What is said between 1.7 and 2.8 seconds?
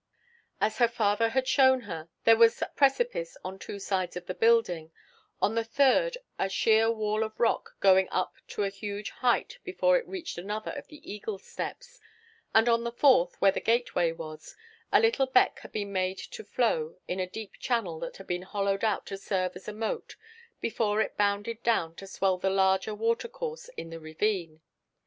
her, there was